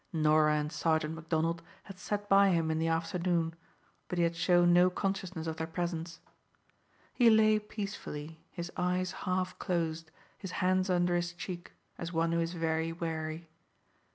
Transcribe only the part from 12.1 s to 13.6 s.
one who is very weary.